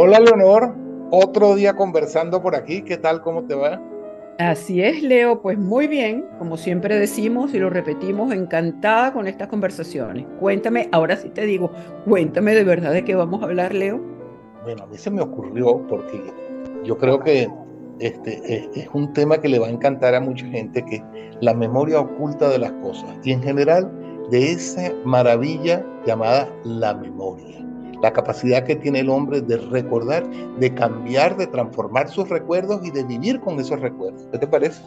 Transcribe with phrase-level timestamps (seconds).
[0.00, 0.76] Hola Leonor,
[1.10, 3.20] otro día conversando por aquí, ¿qué tal?
[3.20, 3.82] ¿Cómo te va?
[4.38, 9.48] Así es, Leo, pues muy bien, como siempre decimos y lo repetimos, encantada con estas
[9.48, 10.24] conversaciones.
[10.38, 11.72] Cuéntame, ahora sí te digo,
[12.04, 14.00] cuéntame de verdad de qué vamos a hablar, Leo.
[14.62, 16.32] Bueno, a mí se me ocurrió porque
[16.84, 17.48] yo creo que
[17.98, 21.02] este, es, un tema que le va a encantar a mucha gente, que
[21.40, 23.90] la memoria oculta de las cosas y en general
[24.30, 27.58] de esa maravilla llamada la memoria
[28.02, 30.24] la capacidad que tiene el hombre de recordar,
[30.58, 34.26] de cambiar, de transformar sus recuerdos y de vivir con esos recuerdos.
[34.30, 34.82] ¿Qué te parece?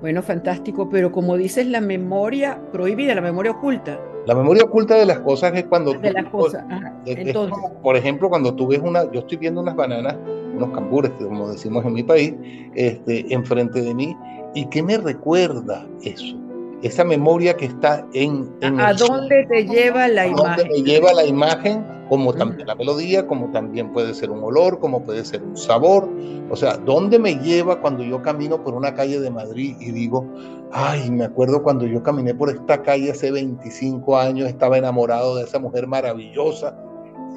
[0.00, 3.98] Bueno, fantástico, pero como dices, la memoria prohibida, la memoria oculta.
[4.26, 5.94] La memoria oculta de las cosas es cuando...
[5.94, 6.64] De las cosas,
[7.06, 7.58] Entonces...
[7.82, 10.16] por ejemplo, cuando tú ves una, yo estoy viendo unas bananas,
[10.54, 12.34] unos cambures, como decimos en mi país,
[12.74, 14.16] este, enfrente de mí,
[14.54, 16.36] ¿y qué me recuerda eso?
[16.82, 18.50] Esa memoria que está en...
[18.62, 20.68] ¿A dónde te lleva la imagen?
[20.68, 25.02] me lleva la imagen como también la melodía, como también puede ser un olor, como
[25.02, 26.08] puede ser un sabor.
[26.50, 30.26] O sea, ¿dónde me lleva cuando yo camino por una calle de Madrid y digo,
[30.72, 35.44] ay, me acuerdo cuando yo caminé por esta calle hace 25 años, estaba enamorado de
[35.44, 36.76] esa mujer maravillosa?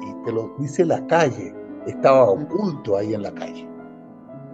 [0.02, 1.54] Y te lo dice la calle,
[1.86, 3.69] estaba oculto ahí en la calle.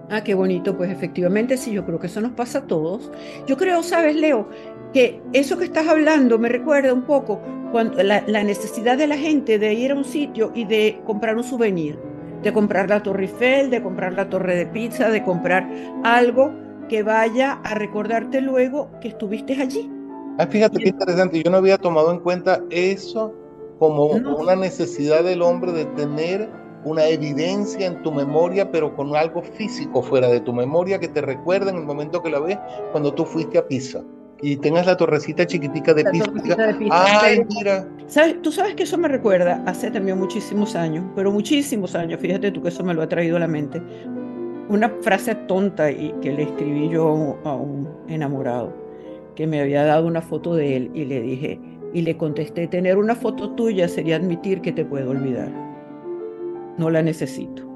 [0.08, 3.10] Ah, qué bonito, pues efectivamente sí, yo creo que eso nos pasa a todos.
[3.46, 4.48] Yo creo, sabes, Leo,
[4.92, 7.40] que eso que estás hablando me recuerda un poco
[7.72, 11.42] cuando la, necesidad de la gente de ir a un sitio y de comprar un
[11.42, 11.98] souvenir,
[12.42, 15.68] de comprar la Torre Eiffel, de comprar la torre de pizza, de comprar
[16.04, 16.54] algo
[16.88, 19.90] que vaya a recordarte luego que estuviste allí.
[20.38, 23.34] Ah, fíjate qué interesante, yo no había tomado en cuenta eso
[23.78, 26.48] como una necesidad del hombre de tener
[26.86, 31.20] una evidencia en tu memoria, pero con algo físico fuera de tu memoria que te
[31.20, 32.58] recuerda en el momento que la ves
[32.92, 34.04] cuando tú fuiste a Pisa
[34.40, 36.30] y tengas la torrecita chiquitica de Pisa.
[36.90, 37.88] Ay, mira.
[38.06, 38.40] ¿Sabes?
[38.42, 42.62] Tú sabes que eso me recuerda hace también muchísimos años, pero muchísimos años, fíjate tú
[42.62, 43.82] que eso me lo ha traído a la mente.
[44.68, 48.72] Una frase tonta y que le escribí yo a un enamorado,
[49.34, 51.58] que me había dado una foto de él y le dije,
[51.92, 55.65] y le contesté, tener una foto tuya sería admitir que te puedo olvidar.
[56.78, 57.66] No la necesito.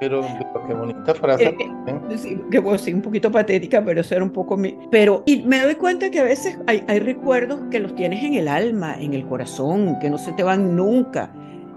[0.00, 0.22] Pero,
[0.66, 1.46] qué bonita frase.
[1.46, 1.56] Eh,
[1.86, 4.76] eh, sí, que pues, sí, un poquito patética, pero eso era un poco mi...
[4.90, 8.34] Pero, y me doy cuenta que a veces hay, hay recuerdos que los tienes en
[8.34, 11.32] el alma, en el corazón, que no se te van nunca.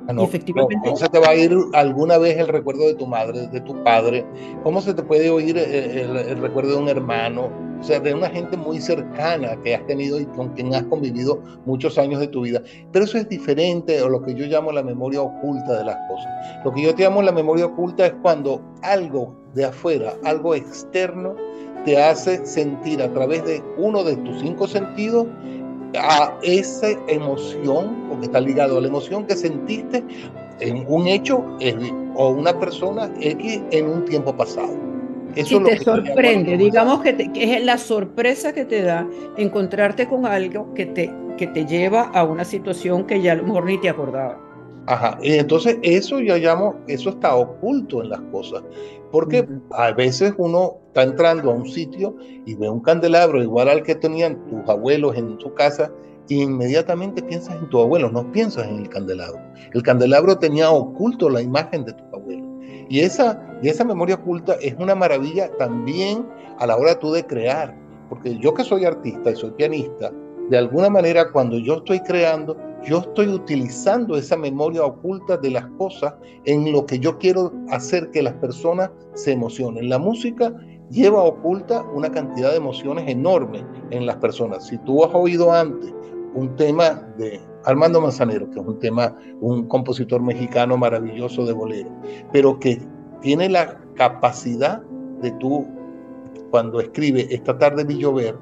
[0.07, 0.78] Ah, no, efectivamente.
[0.84, 3.84] ¿Cómo se te va a ir alguna vez el recuerdo de tu madre, de tu
[3.84, 4.25] padre?
[4.63, 7.50] ¿Cómo se te puede oír eh, el, recuerdo de un hermano?
[7.79, 11.41] O sea, de una gente muy cercana que has tenido y con quien has convivido
[11.66, 12.62] muchos años de tu vida.
[12.91, 16.28] Pero eso es diferente o lo que yo llamo la memoria oculta de las cosas.
[16.63, 21.35] Lo que yo te llamo la memoria oculta es cuando algo de afuera, algo externo,
[21.85, 25.28] te hace sentir a través de uno de tus cinco sentidos
[25.96, 30.03] a esa emoción, porque está ligado a la emoción que sentiste
[30.59, 31.45] en un hecho
[32.16, 34.75] o una persona X en un tiempo pasado.
[35.35, 39.07] Eso te sorprende, digamos que, es la sorpresa que te da
[39.38, 43.44] encontrarte con algo que te, que te lleva a una situación que ya a lo
[43.44, 44.41] mejor ni te acordaba.
[44.88, 48.63] Ajá, y entonces eso ya llamo, eso está oculto en las cosas,
[49.11, 53.84] porque a veces uno está entrando a un sitio y ve un candelabro igual al
[53.84, 55.91] que tenían tus abuelos en su casa
[56.36, 59.42] inmediatamente piensas en tu abuelo, no piensas en el candelabro.
[59.74, 62.46] El candelabro tenía oculto la imagen de tu abuelo.
[62.90, 66.26] Y esa, y esa memoria oculta es una maravilla también
[66.60, 67.76] a la hora tú de crear,
[68.10, 70.12] porque yo que soy artista y soy pianista,
[70.50, 72.56] de alguna manera cuando yo estoy creando,
[72.86, 76.14] yo estoy utilizando esa memoria oculta de las cosas
[76.46, 79.90] en lo que yo quiero hacer que las personas se emocionen.
[79.90, 80.54] La música
[80.90, 84.66] lleva oculta una cantidad de emociones enormes en las personas.
[84.68, 85.94] Si tú has oído antes
[86.34, 91.90] un tema de Armando Manzanero, que es un tema, un compositor mexicano maravilloso de bolero,
[92.32, 92.82] pero que
[93.22, 94.82] tiene la capacidad
[95.22, 95.66] de tú,
[96.52, 98.36] cuando escribe Esta tarde vi llover,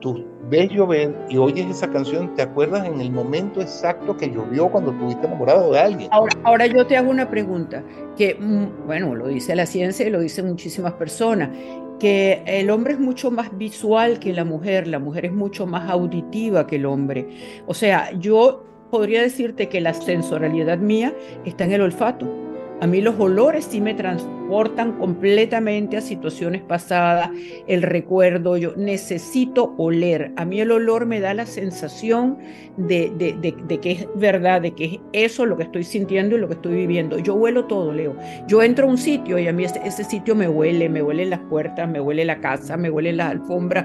[0.00, 4.68] tú ves llover y oyes esa canción, te acuerdas en el momento exacto que llovió
[4.70, 6.08] cuando estuviste enamorado de alguien.
[6.12, 7.84] Ahora, ahora yo te hago una pregunta,
[8.16, 11.50] que mm, bueno, lo dice la ciencia y lo dicen muchísimas personas,
[12.00, 15.88] que el hombre es mucho más visual que la mujer, la mujer es mucho más
[15.88, 17.28] auditiva que el hombre.
[17.66, 21.14] O sea, yo podría decirte que la sensorialidad mía
[21.44, 22.49] está en el olfato.
[22.80, 27.28] A mí los olores sí me transportan completamente a situaciones pasadas,
[27.66, 30.32] el recuerdo, yo necesito oler.
[30.36, 32.38] A mí el olor me da la sensación
[32.78, 36.48] de, de, que es verdad, de que es eso lo que estoy sintiendo y lo
[36.48, 37.18] que estoy viviendo.
[37.18, 38.16] Yo huelo todo, Leo.
[38.46, 41.28] Yo entro a un sitio y a mí ese, ese sitio me huele, me huelen
[41.28, 43.84] las puertas, me huele la casa, me huele las alfombras,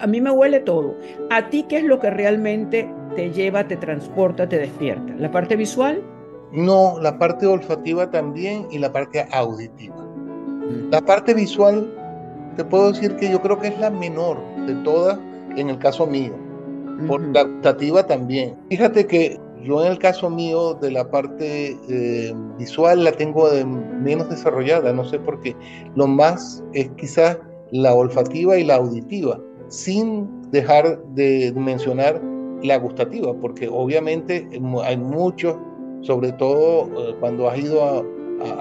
[0.00, 0.98] a mí me huele todo.
[1.30, 5.14] ¿A ti qué es lo que realmente te lleva, te transporta, te despierta?
[5.16, 6.02] ¿La parte visual?
[6.56, 9.96] No, la parte olfativa también y la parte auditiva.
[10.90, 11.92] La parte visual,
[12.56, 15.18] te puedo decir que yo creo que es la menor de todas
[15.56, 16.32] en el caso mío.
[17.06, 18.56] Por la gustativa también.
[18.70, 23.48] Fíjate que yo en el caso mío de la parte eh, visual la tengo
[24.00, 25.54] menos desarrollada, no sé por qué.
[25.94, 27.38] Lo más es quizás
[27.70, 29.38] la olfativa y la auditiva,
[29.68, 32.22] sin dejar de mencionar
[32.62, 34.48] la gustativa, porque obviamente
[34.84, 35.56] hay muchos,
[36.06, 38.04] sobre todo eh, cuando has ido a,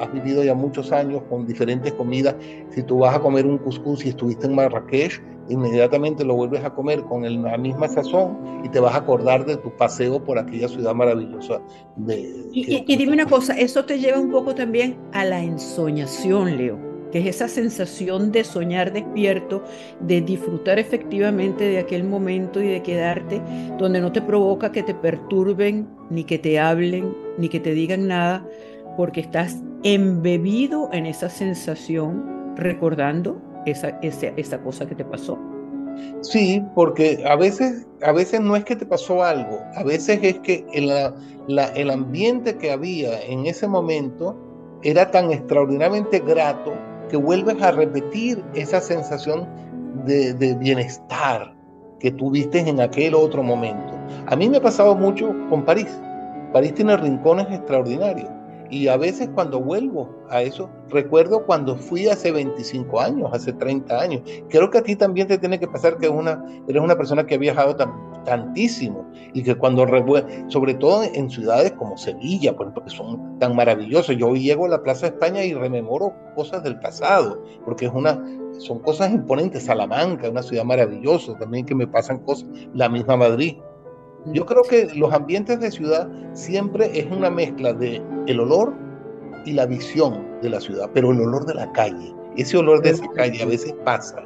[0.02, 2.36] has vivido ya muchos años con diferentes comidas,
[2.70, 6.74] si tú vas a comer un cuscús y estuviste en Marrakech, inmediatamente lo vuelves a
[6.74, 10.68] comer con la misma sazón y te vas a acordar de tu paseo por aquella
[10.68, 11.62] ciudad maravillosa.
[11.98, 16.58] De, y, y dime una cosa, eso te lleva un poco también a la ensoñación,
[16.58, 19.64] Leo que es esa sensación de soñar despierto,
[20.02, 23.42] de disfrutar efectivamente de aquel momento y de quedarte
[23.78, 28.08] donde no te provoca que te perturben, ni que te hablen, ni que te digan
[28.08, 28.46] nada,
[28.98, 35.38] porque estás embebido en esa sensación recordando esa, esa, cosa que te pasó.
[36.22, 40.40] Sí, porque a veces, a veces no es que te pasó algo, a veces es
[40.40, 44.36] que el ambiente que había en ese momento
[44.84, 46.74] era tan extraordinariamente grato
[47.10, 49.48] que vuelves a repetir esa sensación
[50.06, 51.56] de, de, bienestar
[52.00, 53.94] que tuviste en aquel otro momento.
[54.28, 55.88] A mí me ha pasado mucho con París.
[56.56, 58.30] París tiene rincones extraordinarios.
[58.70, 64.00] Y a veces cuando vuelvo a eso, recuerdo cuando fui hace 25 años, hace 30
[64.00, 64.22] años.
[64.48, 67.36] Creo que a ti también te tiene que pasar que una, eres una persona que
[67.36, 67.76] ha viajado
[68.24, 69.86] tantísimo y que cuando,
[70.48, 74.70] sobre todo en ciudades como Sevilla, por ejemplo, que son tan maravillosas, yo llego a
[74.70, 78.24] la Plaza de España y rememoro cosas del pasado, porque es una,
[78.60, 79.66] son cosas imponentes.
[79.66, 83.58] Salamanca, una ciudad maravillosa, también que me pasan cosas, la misma Madrid.
[84.34, 88.74] Yo creo que los ambientes de ciudad siempre es una mezcla de el olor
[89.46, 92.92] y la visión de la ciudad, pero el olor de la calle, ese olor de
[92.92, 94.26] esa calle a veces pasa.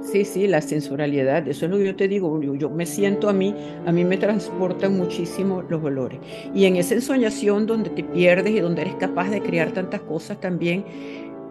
[0.00, 3.32] Sí, sí, la sensorialidad, eso es lo que yo te digo, yo, me siento a
[3.32, 3.54] mí,
[3.86, 6.18] a mí me transportan muchísimo los olores.
[6.54, 10.40] Y en esa ensoñación donde te pierdes y donde eres capaz de crear tantas cosas
[10.40, 10.84] también,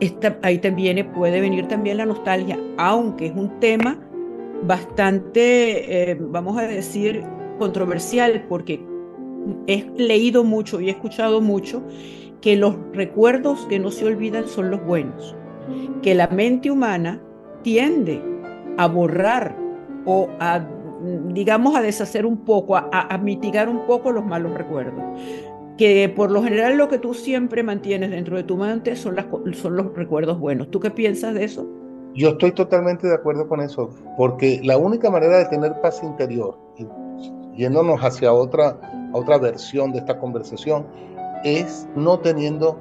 [0.02, 3.98] esta, ahí también puede venir también la nostalgia, aunque es un tema
[4.64, 7.24] bastante, eh, vamos a decir,
[7.62, 8.84] controversial porque
[9.68, 11.84] he leído mucho y he escuchado mucho
[12.42, 15.36] que los recuerdos que no se olvidan son los buenos,
[16.02, 17.22] que la mente humana
[17.62, 18.19] tiende
[18.80, 19.56] a borrar
[20.06, 20.66] o a,
[21.28, 25.04] digamos, a deshacer un poco, a, mitigar un poco los malos recuerdos.
[25.78, 29.28] Que por lo general lo que tú siempre mantienes dentro de tu mente son, las,
[29.54, 30.72] son los recuerdos buenos.
[30.72, 31.68] ¿Tú qué piensas de eso?
[32.16, 36.58] Yo estoy totalmente de acuerdo con eso, porque la única manera de tener paz interior,
[37.62, 38.80] yéndonos hacia otra,
[39.13, 40.88] otra versión de esta conversación,
[41.44, 42.80] es no teniendo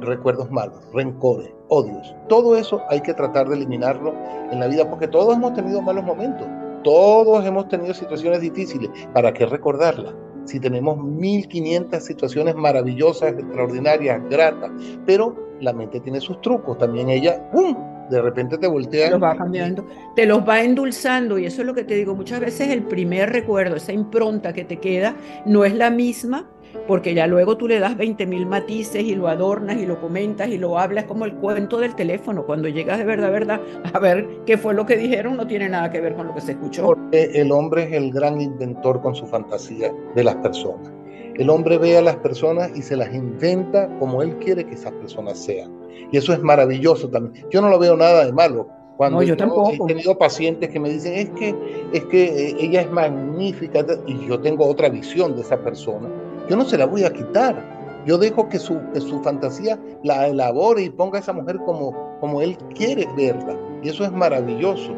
[0.00, 2.14] recuerdos malos, rencores, odios.
[2.28, 4.14] Todo eso hay que tratar de eliminarlo
[4.52, 6.46] en la vida porque todos hemos tenido malos momentos,
[6.84, 8.88] todos hemos tenido situaciones difíciles.
[9.12, 10.14] ¿Para qué recordarlas?
[10.44, 14.70] Si tenemos 1500 situaciones maravillosas, extraordinarias, gratas,
[15.06, 17.76] pero la mente tiene sus trucos, también ella, ¡pum!
[18.10, 19.06] De repente te voltea.
[19.06, 22.14] Te los va cambiando, te los va endulzando y eso es lo que te digo,
[22.14, 25.14] muchas veces el primer recuerdo, esa impronta que te queda,
[25.46, 26.48] no es la misma
[26.86, 30.48] porque ya luego tú le das 20 mil matices y lo adornas y lo comentas
[30.48, 32.44] y lo hablas como el cuento del teléfono.
[32.44, 33.60] Cuando llegas de verdad, verdad,
[33.92, 36.40] a ver qué fue lo que dijeron, no tiene nada que ver con lo que
[36.40, 36.84] se escuchó.
[36.84, 40.92] Porque el hombre es el gran inventor con su fantasía de las personas.
[41.34, 44.92] El hombre ve a las personas y se las inventa como él quiere que esas
[44.92, 45.79] personas sean.
[46.10, 47.46] Y eso es maravilloso también.
[47.50, 48.68] Yo no lo veo nada de malo.
[48.96, 49.72] Cuando yo, tampoco.
[49.72, 51.54] he tenido pacientes que me dicen, es que,
[51.92, 56.06] es que eh, ella es magnífica y yo tengo otra visión de esa persona,
[56.50, 57.80] yo no se la voy a quitar.
[58.06, 61.94] Yo dejo que su, que su fantasía la elabore y ponga a esa mujer como,
[62.20, 63.56] como él quiere verla.
[63.82, 64.94] Y eso es maravilloso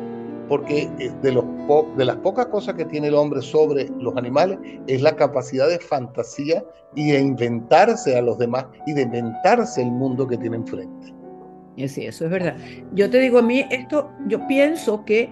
[0.53, 5.17] porque eh, de, las pocas cosas que tiene el hombre sobre los animales es la
[5.17, 6.63] capacidad de fantasía
[6.95, 11.15] y de inventarse a los demás y de inventarse el mundo que tiene enfrente.
[11.89, 12.55] Sí, eso es verdad.
[12.93, 15.31] Yo te digo, a mí esto, yo pienso que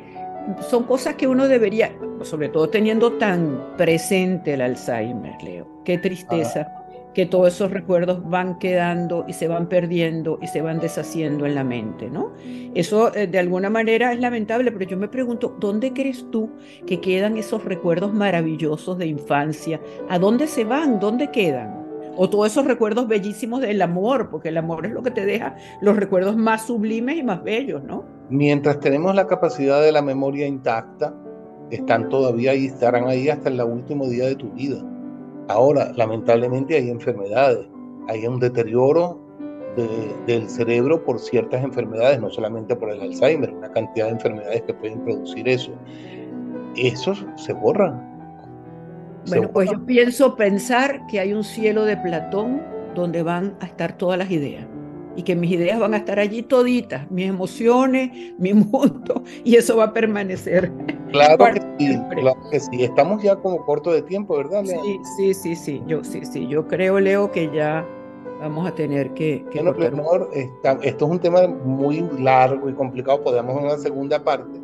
[0.70, 5.68] son cosas que uno debería, sobre todo teniendo tan presente el Alzheimer, Leo.
[5.84, 6.79] Qué tristeza
[7.14, 11.54] que todos esos recuerdos van quedando y se van perdiendo y se van deshaciendo en
[11.54, 12.32] la mente, ¿no?
[12.74, 16.50] Eso eh, de alguna manera es lamentable, pero yo me pregunto, ¿dónde crees tú
[16.86, 19.80] que quedan esos recuerdos maravillosos de infancia?
[20.08, 21.00] ¿A dónde se van?
[21.00, 21.80] ¿Dónde quedan?
[22.16, 25.56] O todos esos recuerdos bellísimos del amor, porque el amor es lo que te deja
[25.80, 28.04] los recuerdos más sublimes y más bellos, ¿no?
[28.28, 31.14] Mientras tenemos la capacidad de la memoria intacta,
[31.70, 34.84] están todavía ahí, estarán ahí hasta el último día de tu vida.
[35.50, 37.66] Ahora, lamentablemente hay enfermedades
[38.10, 39.18] hay un deterioro
[40.26, 44.74] del cerebro por ciertas enfermedades, no solamente por el Alzheimer, una cantidad de enfermedades que
[44.74, 45.72] pueden producir eso.
[46.76, 48.02] Esos se borran.
[49.28, 52.60] bueno, pues yo pienso pensar que hay un cielo de Platón
[52.94, 54.66] donde van a estar todas las ideas
[55.16, 59.76] y que mis ideas van a estar allí toditas, mis emociones, mi mundo, y eso
[59.76, 60.72] va a permanecer.
[61.10, 62.84] Claro que sí, claro que sí.
[62.84, 64.82] Estamos ya como corto de tiempo, ¿verdad, Leo?
[64.82, 65.82] Sí, sí, sí, sí.
[65.86, 66.46] Yo, sí, sí.
[66.46, 67.84] Yo creo, Leo, que ya
[68.40, 69.44] vamos a tener que...
[69.50, 70.28] que bueno,
[70.82, 74.60] esto es un tema muy largo y complicado, podemos en una segunda parte.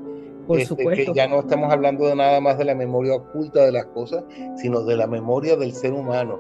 [0.47, 1.13] Por este, supuesto.
[1.13, 4.25] Que ya no estamos hablando de nada más de la memoria oculta de las cosas,
[4.57, 6.39] sino de la memoria del ser humano.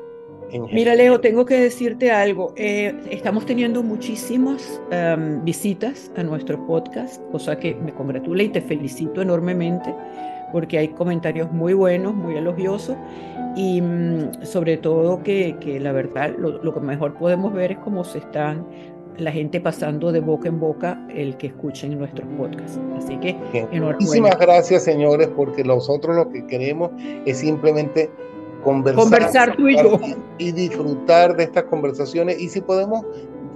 [0.72, 2.52] Mira, Leo, tengo que decirte algo.
[2.56, 8.60] Eh, estamos teniendo muchísimas em, visitas a nuestro podcast, cosa que me congratula y te
[8.60, 9.92] felicito enormemente
[10.52, 12.96] porque hay comentarios muy buenos, muy elogiosos
[13.56, 18.04] y mm, sobre todo que, que la verdad lo, que mejor podemos ver es cómo
[18.04, 18.66] se están
[19.18, 22.78] la gente pasando de boca en boca el que escuchen nuestros podcasts.
[22.98, 23.92] Así que enhorabuena.
[23.92, 26.90] Muchísimas gracias, señores, porque nosotros lo que queremos
[27.24, 28.10] es simplemente
[28.66, 29.98] conversar, conversar tú y yo.
[30.38, 32.40] Y, disfrutar de estas conversaciones.
[32.40, 33.04] Y si podemos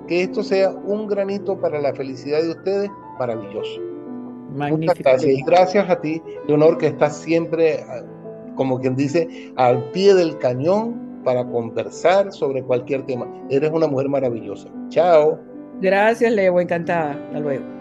[0.07, 3.81] que esto sea un granito para la felicidad de ustedes, maravilloso.
[4.55, 5.33] Muchas gracias.
[5.33, 8.03] Y gracias a ti, Leonor, que estás siempre, ah,
[8.55, 13.27] como quien dice, al pie del cañón para conversar sobre cualquier tema.
[13.51, 14.69] Eres una mujer maravillosa.
[14.89, 15.39] Chao.
[15.81, 17.13] Gracias, Leo, encantada.
[17.13, 17.80] Hasta luego.